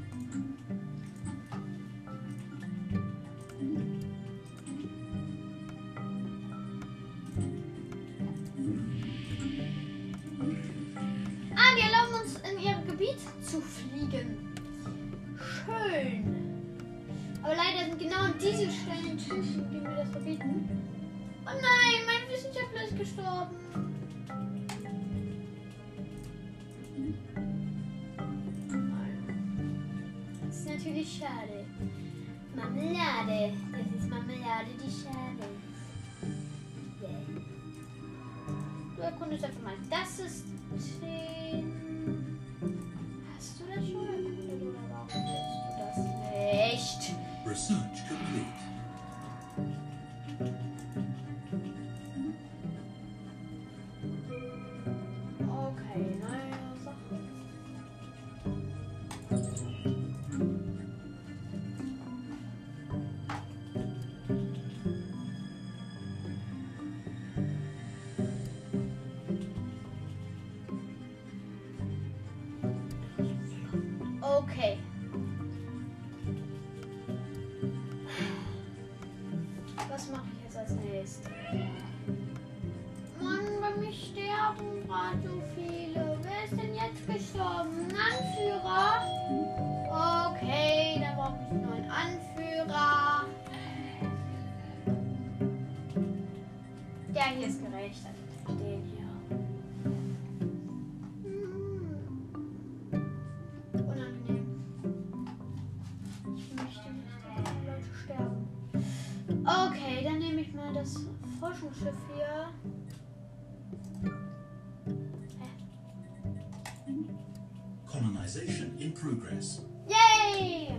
[119.06, 119.62] progress.
[119.88, 120.74] Yay!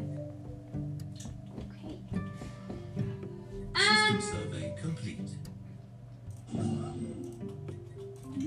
[1.62, 1.98] Okay.
[3.76, 5.30] System survey complete.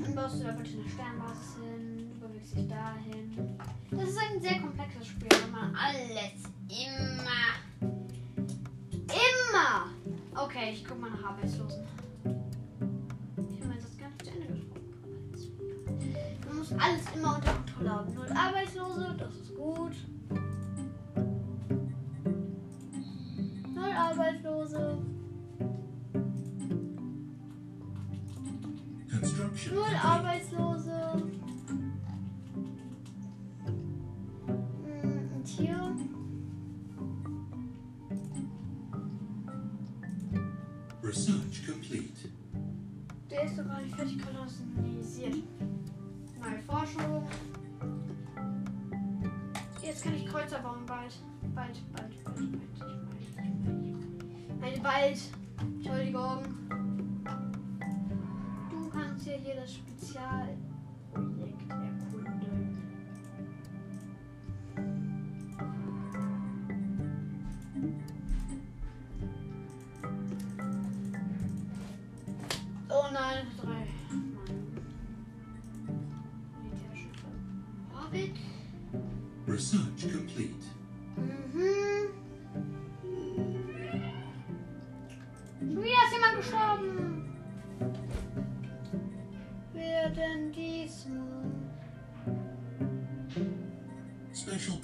[0.03, 3.57] Dann baust du da bitte eine Sternbasis hin, du bewegst dich dahin.
[3.91, 7.45] Das ist ein sehr komplexes Spiel, wenn man alles immer.
[9.07, 9.93] Immer!
[10.35, 11.85] Okay, ich guck mal nach Arbeitslosen.
[16.79, 18.13] alles immer unter Kontrolle haben.
[18.13, 20.08] Null Arbeitslose, das ist gut.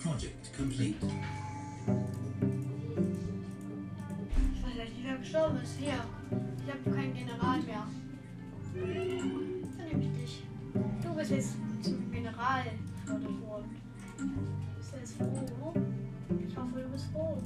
[0.06, 1.08] Project complete.
[4.54, 5.80] Ich weiß nicht, wer gestorben ist.
[5.80, 6.00] Hier.
[6.64, 7.88] Ich habe keinen General mehr.
[8.76, 10.44] Dann nehme ich dich.
[11.02, 12.64] Du bist jetzt zum General
[13.02, 13.82] befördert worden.
[14.78, 15.74] Bist du jetzt froh?
[16.48, 17.42] Ich hoffe, du bist froh.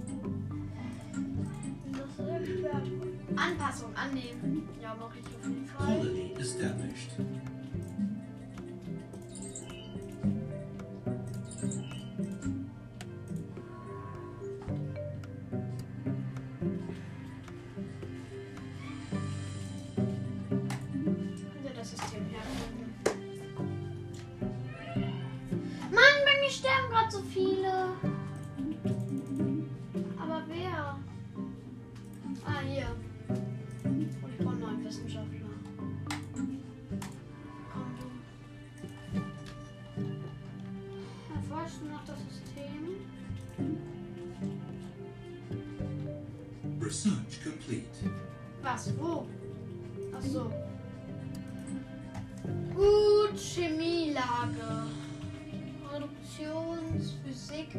[1.93, 4.67] Das ist irgendwie Anpassung annehmen.
[4.81, 5.97] Ja, mache ich auf jeden Fall.
[5.97, 7.11] Colony established.
[48.79, 48.93] Was?
[48.97, 49.27] Wo?
[50.17, 50.49] Ach so.
[52.73, 54.87] Gut, Chemielage.
[55.91, 57.75] Reduktionsphysik.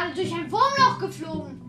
[0.00, 1.59] Gerade durch ein Wurmloch geflogen?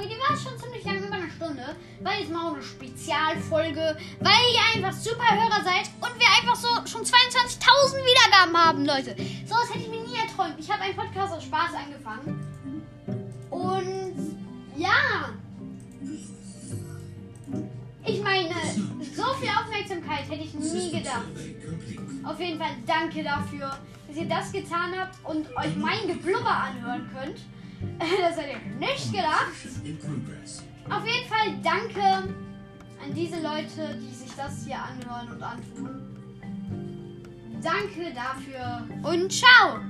[0.00, 0.14] Folge.
[0.14, 1.76] Die war schon ziemlich lang, über eine Stunde.
[2.00, 3.96] Weil jetzt mal auch eine Spezialfolge.
[4.20, 9.16] Weil ihr einfach super Hörer seid und wir einfach so schon 22.000 Wiedergaben haben, Leute.
[9.46, 10.56] So was hätte ich mir nie erträumt.
[10.58, 12.46] Ich habe einen Podcast aus Spaß angefangen.
[13.50, 14.36] Und
[14.76, 15.30] ja.
[18.06, 18.54] Ich meine,
[19.14, 21.26] so viel Aufmerksamkeit hätte ich nie gedacht.
[22.24, 23.78] Auf jeden Fall danke dafür,
[24.08, 27.40] dass ihr das getan habt und euch mein Geblubber anhören könnt.
[27.98, 29.52] Das hätte ich nicht gedacht.
[30.90, 32.34] Auf jeden Fall danke
[33.02, 36.16] an diese Leute, die sich das hier anhören und antun.
[37.62, 39.89] Danke dafür und ciao!